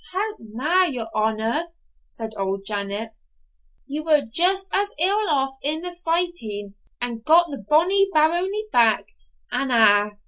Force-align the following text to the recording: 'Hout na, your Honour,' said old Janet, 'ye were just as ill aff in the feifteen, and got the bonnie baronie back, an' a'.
'Hout 0.13 0.37
na, 0.39 0.85
your 0.85 1.09
Honour,' 1.13 1.67
said 2.05 2.31
old 2.35 2.65
Janet, 2.65 3.11
'ye 3.85 3.99
were 3.99 4.23
just 4.33 4.67
as 4.73 4.95
ill 4.99 5.29
aff 5.29 5.51
in 5.61 5.81
the 5.83 5.91
feifteen, 5.93 6.73
and 6.99 7.23
got 7.23 7.51
the 7.51 7.63
bonnie 7.69 8.09
baronie 8.11 8.65
back, 8.71 9.09
an' 9.51 9.69
a'. 9.69 10.17